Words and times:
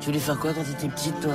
Tu 0.00 0.06
voulais 0.06 0.18
faire 0.18 0.38
quoi 0.38 0.52
quand 0.54 0.62
t'étais 0.62 0.88
petite, 0.88 1.20
toi 1.20 1.34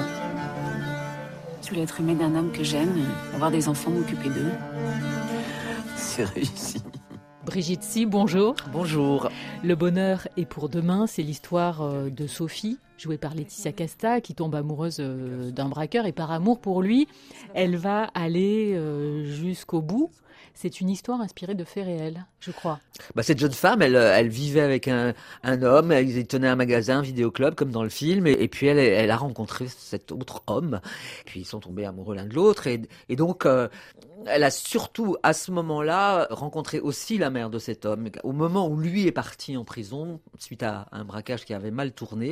Je 1.62 1.70
voulais 1.70 1.82
être 1.82 2.00
aimée 2.00 2.16
d'un 2.16 2.34
homme 2.36 2.52
que 2.52 2.64
j'aime, 2.64 2.94
avoir 3.34 3.52
des 3.52 3.68
enfants, 3.68 3.92
m'occuper 3.92 4.30
d'eux. 4.30 4.52
C'est 5.98 6.24
réussi. 6.24 6.82
Brigitte 7.46 7.84
Si, 7.84 8.06
bonjour. 8.06 8.56
Bonjour. 8.72 9.30
Le 9.64 9.76
bonheur 9.76 10.30
est 10.38 10.46
pour 10.46 10.70
demain, 10.70 11.08
c'est 11.08 11.24
l'histoire 11.24 11.82
euh, 11.82 12.10
de 12.10 12.26
Sophie, 12.26 12.80
jouée 12.98 13.18
par 13.18 13.36
Laetitia 13.36 13.74
Casta, 13.74 14.22
qui 14.22 14.34
tombe 14.34 14.56
amoureuse 14.56 14.98
euh, 15.02 15.52
d'un 15.52 15.68
braqueur 15.68 16.06
et 16.06 16.14
par 16.14 16.32
amour 16.32 16.60
pour 16.62 16.82
lui, 16.82 17.10
elle 17.54 17.76
va 17.76 18.06
aller 18.14 18.74
euh, 18.76 19.26
jusqu'au 19.26 19.82
bout. 19.82 20.10
C'est 20.54 20.82
une 20.82 20.90
histoire 20.90 21.22
inspirée 21.22 21.56
de 21.56 21.64
faits 21.64 21.86
réels, 21.86 22.26
je 22.40 22.52
crois. 22.52 22.80
Bah, 23.16 23.24
cette 23.24 23.40
jeune 23.40 23.54
femme, 23.54 23.82
elle, 23.82 23.96
elle 23.96 24.30
vivait 24.30 24.62
avec 24.62 24.88
un, 24.88 25.14
homme, 25.44 25.92
ils 25.92 26.28
tenaient 26.28 26.48
un 26.48 26.56
magasin, 26.56 27.00
un 27.00 27.02
vidéoclub, 27.02 27.56
comme 27.56 27.72
dans 27.72 27.84
le 27.84 27.90
film, 27.90 28.28
et, 28.28 28.48
puis 28.48 28.68
elle, 28.68 29.12
a 29.12 29.18
rencontré 29.18 29.68
cet 29.68 30.12
autre 30.12 30.44
homme, 30.48 30.80
puis 31.26 31.42
ils 31.42 31.46
sont 31.46 31.60
tombés 31.60 31.86
amoureux 31.86 32.16
l'un 32.16 32.26
de 32.26 32.34
l'autre, 32.34 32.68
et, 32.68 32.82
et 33.10 33.16
donc 33.16 33.46
euh, 33.46 33.68
elle 34.26 34.44
a 34.44 34.52
surtout 34.52 35.18
à 35.24 35.34
ce 35.34 35.52
moment-là 35.52 36.28
rencontré 36.30 36.80
aussi 36.80 37.18
la 37.18 37.30
mère 37.30 37.50
de 37.50 37.60
cet 37.60 37.86
homme, 37.86 38.10
au 38.24 38.32
moment 38.32 38.68
où 38.68 38.78
lui 38.78 39.08
est 39.08 39.12
parti 39.12 39.58
en 39.58 39.64
prison 39.64 40.20
suite 40.40 40.64
à 40.64 40.88
un 40.92 41.04
braquage 41.04 41.46
qui 41.46 41.54
avait 41.54 41.72
mal 41.72 41.92
tourné, 41.94 42.32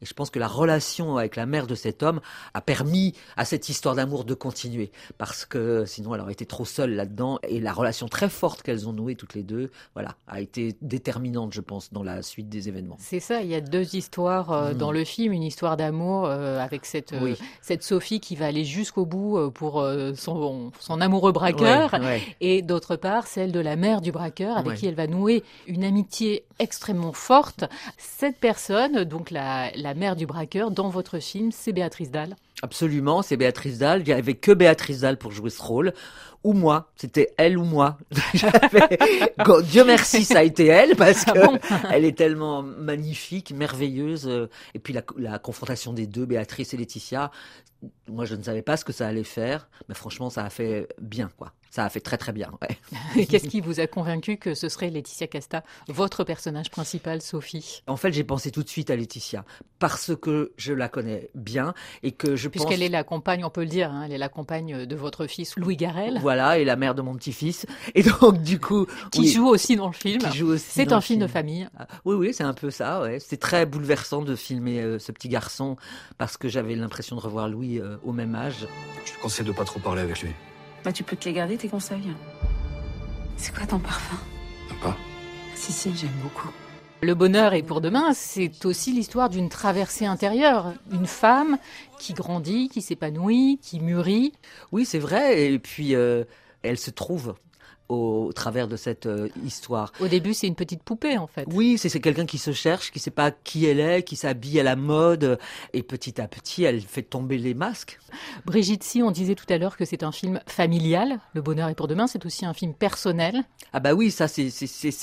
et 0.00 0.06
je 0.06 0.14
pense 0.14 0.30
que 0.30 0.38
la 0.38 0.48
relation 0.48 1.16
avec 1.16 1.36
la 1.36 1.46
mère 1.46 1.66
de 1.66 1.74
cet 1.74 2.02
homme 2.02 2.20
a 2.54 2.60
permis 2.60 3.14
à 3.36 3.44
cette 3.44 3.68
histoire 3.68 3.94
d'amour 3.94 4.24
de 4.24 4.34
continuer, 4.34 4.92
parce 5.18 5.44
que 5.44 5.84
sinon 5.84 6.14
elle 6.14 6.20
aurait 6.20 6.32
été 6.32 6.46
trop 6.46 6.64
seule 6.64 6.94
là-dedans, 6.94 7.38
et 7.56 7.60
la 7.60 7.72
relation 7.72 8.08
très 8.08 8.28
forte 8.28 8.62
qu'elles 8.62 8.88
ont 8.88 8.92
nouée 8.92 9.14
toutes 9.14 9.34
les 9.34 9.42
deux, 9.42 9.70
voilà, 9.94 10.14
a 10.26 10.40
été 10.40 10.74
déterminante, 10.82 11.52
je 11.52 11.60
pense, 11.60 11.92
dans 11.92 12.02
la 12.02 12.22
suite 12.22 12.48
des 12.48 12.68
événements. 12.68 12.96
C'est 12.98 13.20
ça, 13.20 13.42
il 13.42 13.48
y 13.48 13.54
a 13.54 13.60
deux 13.60 13.94
histoires 13.96 14.50
euh, 14.52 14.72
Mhm. 14.72 14.78
dans 14.78 14.92
le 14.92 15.04
film, 15.04 15.32
une 15.32 15.42
histoire 15.42 15.76
d'amour 15.76 16.26
euh, 16.26 16.58
avec 16.60 16.84
cette, 16.86 17.12
euh, 17.12 17.20
Oui. 17.22 17.34
cette 17.60 17.82
Sophie 17.82 18.20
qui 18.20 18.36
va 18.36 18.46
aller 18.46 18.64
jusqu'au 18.64 19.04
bout 19.06 19.50
pour 19.52 19.84
son, 20.16 20.72
son 20.80 21.00
amoureux 21.00 21.32
braqueur, 21.32 21.92
Ouais, 21.94 22.00
ouais. 22.00 22.22
et 22.40 22.62
d'autre 22.62 22.96
part 22.96 23.26
celle 23.26 23.52
de 23.52 23.60
la 23.60 23.76
mère 23.76 24.00
du 24.00 24.12
braqueur 24.12 24.56
avec 24.56 24.72
Ouais. 24.72 24.76
qui 24.78 24.86
elle 24.86 24.94
va 24.94 25.06
nouer 25.06 25.42
une 25.66 25.84
amitié 25.84 26.44
extrêmement 26.58 27.12
forte. 27.12 27.64
Cette 27.98 28.38
personne, 28.38 29.04
donc 29.04 29.30
la, 29.30 29.70
la 29.76 29.94
mère 29.94 30.16
du 30.16 30.26
braqueur, 30.26 30.70
dans 30.70 30.88
votre 30.88 31.18
film, 31.18 31.50
c'est 31.52 31.72
Béatrice 31.72 32.10
Dalle. 32.10 32.36
Absolument, 32.62 33.22
c'est 33.22 33.36
Béatrice 33.36 33.78
Dalle. 33.78 34.02
Il 34.02 34.06
n'y 34.06 34.12
avait 34.12 34.34
que 34.34 34.52
Béatrice 34.52 35.00
Dalle 35.00 35.18
pour 35.18 35.32
jouer 35.32 35.50
ce 35.50 35.60
rôle. 35.60 35.92
Ou 36.44 36.52
moi, 36.54 36.90
c'était 36.96 37.34
elle 37.36 37.56
ou 37.58 37.64
moi. 37.64 37.98
Dieu 39.64 39.84
merci, 39.84 40.24
ça 40.24 40.38
a 40.40 40.42
été 40.42 40.66
elle 40.66 40.96
parce 40.96 41.24
Ah 41.26 41.32
que 41.32 41.38
bon 41.46 41.58
elle 41.90 42.04
est 42.04 42.16
tellement 42.16 42.62
magnifique, 42.62 43.52
merveilleuse. 43.52 44.26
euh, 44.28 44.48
Et 44.74 44.78
puis 44.78 44.92
la, 44.92 45.02
la 45.18 45.38
confrontation 45.38 45.92
des 45.92 46.06
deux, 46.06 46.26
Béatrice 46.26 46.74
et 46.74 46.76
Laetitia. 46.76 47.30
Moi, 48.08 48.24
je 48.24 48.34
ne 48.34 48.42
savais 48.42 48.62
pas 48.62 48.76
ce 48.76 48.84
que 48.84 48.92
ça 48.92 49.08
allait 49.08 49.24
faire, 49.24 49.68
mais 49.88 49.94
franchement, 49.94 50.30
ça 50.30 50.44
a 50.44 50.50
fait 50.50 50.88
bien, 51.00 51.30
quoi. 51.36 51.52
Ça 51.70 51.86
a 51.86 51.88
fait 51.88 52.00
très 52.00 52.18
très 52.18 52.32
bien. 52.32 52.50
Ouais. 52.60 53.24
Qu'est-ce 53.26 53.48
qui 53.48 53.62
vous 53.62 53.80
a 53.80 53.86
convaincu 53.86 54.36
que 54.36 54.54
ce 54.54 54.68
serait 54.68 54.90
Laetitia 54.90 55.26
Casta, 55.26 55.64
votre 55.88 56.22
personnage 56.22 56.70
principal, 56.70 57.22
Sophie? 57.22 57.82
En 57.86 57.96
fait, 57.96 58.12
j'ai 58.12 58.24
pensé 58.24 58.50
tout 58.50 58.62
de 58.62 58.68
suite 58.68 58.90
à 58.90 58.96
Laetitia 58.96 59.46
parce 59.78 60.14
que 60.14 60.52
je 60.58 60.74
la 60.74 60.90
connais 60.90 61.30
bien 61.34 61.72
et 62.02 62.12
que 62.12 62.36
je 62.36 62.48
pense. 62.48 62.66
Puisqu'elle 62.66 62.82
est 62.82 62.90
la 62.90 63.04
compagne, 63.04 63.42
on 63.42 63.48
peut 63.48 63.62
le 63.62 63.68
dire, 63.68 63.90
hein, 63.90 64.02
elle 64.04 64.12
est 64.12 64.18
la 64.18 64.28
compagne 64.28 64.84
de 64.84 64.96
votre 64.96 65.26
fils 65.26 65.56
Louis 65.56 65.78
Garel, 65.78 66.18
Voilà, 66.20 66.58
et 66.58 66.66
la 66.66 66.76
mère 66.76 66.94
de 66.94 67.00
mon 67.00 67.14
petit-fils. 67.14 67.64
Et 67.94 68.02
donc, 68.02 68.42
du 68.42 68.60
coup. 68.60 68.86
qui 69.10 69.20
oui, 69.20 69.28
joue 69.28 69.48
aussi 69.48 69.74
dans 69.74 69.86
le 69.86 69.94
film. 69.94 70.18
qui 70.18 70.36
joue 70.36 70.48
aussi 70.48 70.66
C'est 70.68 70.92
un 70.92 71.00
film 71.00 71.20
de 71.20 71.26
famille. 71.26 71.66
Ah, 71.78 71.86
Oui, 72.04 72.16
oui, 72.16 72.34
c'est 72.34 72.44
un 72.44 72.52
peu 72.52 72.70
ça. 72.70 73.00
Ouais. 73.00 73.18
C'est 73.18 73.38
très 73.38 73.64
bouleversant 73.64 74.20
de 74.20 74.36
filmer 74.36 74.80
euh, 74.82 74.98
ce 74.98 75.10
petit 75.10 75.30
garçon 75.30 75.76
parce 76.18 76.36
que 76.36 76.48
j'avais 76.48 76.74
l'impression 76.74 77.16
de 77.16 77.20
revoir 77.22 77.48
Louis 77.48 77.71
euh, 77.78 77.96
au 78.04 78.12
même 78.12 78.34
âge. 78.34 78.66
Je 79.04 79.12
te 79.12 79.18
conseille 79.20 79.46
de 79.46 79.52
pas 79.52 79.64
trop 79.64 79.80
parler 79.80 80.02
avec 80.02 80.22
lui. 80.22 80.30
Bah, 80.84 80.92
tu 80.92 81.02
peux 81.02 81.16
te 81.16 81.28
les 81.28 81.34
garder, 81.34 81.56
tes 81.56 81.68
conseils. 81.68 82.12
C'est 83.36 83.54
quoi 83.54 83.66
ton 83.66 83.78
parfum? 83.78 84.16
Pas 84.82 84.96
Si, 85.54 85.72
si, 85.72 85.94
j'aime 85.96 86.10
beaucoup. 86.22 86.50
Le 87.02 87.14
bonheur 87.14 87.52
est 87.54 87.64
pour 87.64 87.80
demain, 87.80 88.12
c'est 88.14 88.64
aussi 88.64 88.92
l'histoire 88.92 89.28
d'une 89.28 89.48
traversée 89.48 90.06
intérieure. 90.06 90.72
Une 90.92 91.06
femme 91.06 91.58
qui 91.98 92.12
grandit, 92.12 92.68
qui 92.68 92.80
s'épanouit, 92.80 93.58
qui 93.60 93.80
mûrit. 93.80 94.32
Oui, 94.70 94.84
c'est 94.84 95.00
vrai. 95.00 95.50
Et 95.50 95.58
puis, 95.58 95.96
euh, 95.96 96.22
elle 96.62 96.78
se 96.78 96.90
trouve 96.90 97.34
au, 97.92 98.26
au 98.26 98.32
travers 98.32 98.68
de 98.68 98.76
cette 98.76 99.06
euh, 99.06 99.28
histoire. 99.44 99.92
Au 100.00 100.08
début, 100.08 100.34
c'est 100.34 100.46
une 100.46 100.54
petite 100.54 100.82
poupée, 100.82 101.18
en 101.18 101.26
fait. 101.26 101.46
Oui, 101.52 101.78
c'est 101.78 102.00
quelqu'un 102.00 102.26
qui 102.26 102.38
se 102.38 102.52
cherche, 102.52 102.90
qui 102.90 102.98
sait 102.98 103.10
pas 103.10 103.30
qui 103.30 103.66
elle 103.66 103.80
est, 103.80 104.02
qui 104.02 104.16
s'habille 104.16 104.58
à 104.60 104.62
la 104.62 104.76
mode. 104.76 105.38
Et 105.72 105.82
petit 105.82 106.20
à 106.20 106.28
petit, 106.28 106.64
elle 106.64 106.80
fait 106.80 107.02
tomber 107.02 107.38
les 107.38 107.54
masques. 107.54 107.98
Brigitte, 108.44 108.82
si 108.82 109.02
on 109.02 109.10
disait 109.10 109.34
tout 109.34 109.46
à 109.48 109.58
l'heure 109.58 109.76
que 109.76 109.84
c'est 109.84 110.02
un 110.02 110.12
film 110.12 110.40
familial, 110.46 111.20
Le 111.34 111.42
bonheur 111.42 111.68
est 111.68 111.74
pour 111.74 111.88
demain, 111.88 112.06
c'est 112.06 112.24
aussi 112.26 112.44
un 112.44 112.54
film 112.54 112.74
personnel. 112.74 113.44
Ah 113.72 113.80
bah 113.80 113.94
oui, 113.94 114.10
ça 114.10 114.28
c'est 114.28 114.50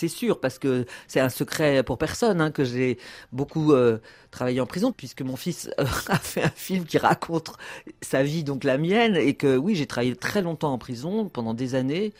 sûr 0.08 0.40
parce 0.40 0.60
que 0.60 0.86
c'est 1.08 1.20
un 1.20 1.30
secret 1.30 1.84
pour 1.84 1.98
personne 1.98 2.42
hein, 2.42 2.52
que 2.52 2.64
j'ai 2.64 2.98
beaucoup 3.32 3.74
euh, 3.74 4.00
travaillé 4.32 4.62
en 4.62 4.66
prison 4.66 4.92
puisque 4.92 5.22
mon 5.22 5.36
fils 5.36 5.70
euh, 5.80 5.86
a 6.08 6.18
fait 6.18 6.44
un 6.44 6.50
film 6.50 6.86
qui 6.86 6.98
raconte 6.98 7.54
sa 8.02 8.24
vie 8.24 8.44
donc 8.44 8.64
la 8.64 8.78
mienne 8.78 9.16
et 9.16 9.34
que 9.34 9.58
oui 9.58 9.76
j'ai 9.76 9.88
travaillé 9.88 10.16
très 10.16 10.42
longtemps 10.42 10.74
en 10.74 10.78
prison 10.78 11.30
pendant 11.30 11.54
des 11.54 11.76
années 11.76 12.14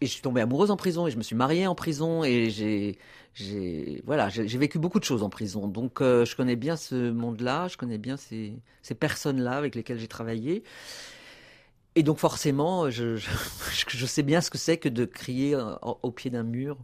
et 0.00 0.06
je 0.06 0.10
suis 0.10 0.22
tombée 0.22 0.40
amoureuse 0.40 0.70
en 0.70 0.76
prison 0.76 1.06
et 1.06 1.10
je 1.10 1.18
me 1.18 1.22
suis 1.22 1.36
mariée 1.36 1.66
en 1.66 1.74
prison 1.74 2.24
et 2.24 2.50
j'ai 2.50 2.98
voilà 4.04 4.28
j'ai 4.28 4.58
vécu 4.58 4.78
beaucoup 4.78 4.98
de 4.98 5.04
choses 5.04 5.22
en 5.22 5.30
prison 5.30 5.68
donc 5.68 6.00
euh, 6.00 6.24
je 6.24 6.34
connais 6.36 6.56
bien 6.56 6.76
ce 6.76 7.10
monde-là, 7.10 7.68
je 7.68 7.76
connais 7.76 7.98
bien 7.98 8.16
ces 8.16 8.94
personnes-là 8.98 9.56
avec 9.56 9.74
lesquelles 9.74 9.98
j'ai 9.98 10.08
travaillé. 10.08 10.64
Et 11.96 12.02
donc 12.02 12.18
forcément, 12.18 12.90
je, 12.90 13.16
sais 14.06 14.22
bien 14.22 14.40
ce 14.40 14.50
que 14.50 14.58
c'est 14.58 14.78
que 14.78 14.88
de 14.88 15.04
crier 15.04 15.54
euh, 15.54 15.74
au 15.82 16.10
pied 16.10 16.30
d'un 16.30 16.42
mur 16.42 16.78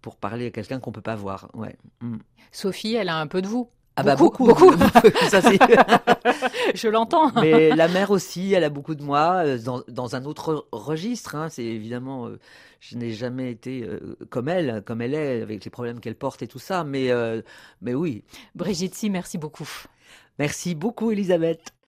pour 0.00 0.16
parler 0.16 0.46
à 0.46 0.50
quelqu'un 0.50 0.80
qu'on 0.80 0.92
peut 0.92 1.02
pas 1.02 1.16
voir. 1.16 1.50
Ouais. 1.54 1.76
Mm. 2.00 2.18
Sophie, 2.52 2.94
elle 2.94 3.08
a 3.08 3.18
un 3.18 3.26
peu 3.26 3.42
de 3.42 3.46
vous. 3.46 3.70
Ah 4.00 4.02
bah 4.02 4.16
Beaucoup, 4.16 4.46
beaucoup, 4.46 4.70
beaucoup. 4.70 5.08
Ça, 5.28 5.40
Je 6.74 6.88
l'entends. 6.88 7.30
Mais 7.40 7.76
la 7.76 7.86
mère 7.86 8.10
aussi, 8.10 8.54
elle 8.54 8.64
a 8.64 8.70
beaucoup 8.70 8.94
de 8.94 9.02
moi 9.02 9.42
euh, 9.44 9.58
dans, 9.58 9.82
dans 9.88 10.16
un 10.16 10.24
autre 10.24 10.66
registre. 10.72 11.34
Hein. 11.34 11.48
C'est 11.50 11.64
évidemment, 11.64 12.26
euh, 12.26 12.38
je 12.80 12.96
n'ai 12.96 13.12
jamais 13.12 13.50
été 13.50 13.82
euh, 13.82 14.16
comme 14.30 14.48
elle, 14.48 14.82
comme 14.86 15.02
elle 15.02 15.12
est, 15.12 15.42
avec 15.42 15.64
les 15.64 15.70
problèmes 15.70 16.00
qu'elle 16.00 16.14
porte 16.14 16.40
et 16.40 16.46
tout 16.46 16.58
ça. 16.58 16.82
Mais, 16.82 17.10
euh, 17.10 17.42
mais 17.82 17.92
oui. 17.92 18.24
Brigitte, 18.54 18.94
si, 18.94 19.10
merci 19.10 19.36
beaucoup. 19.36 19.68
Merci 20.38 20.74
beaucoup, 20.74 21.10
Elisabeth. 21.10 21.74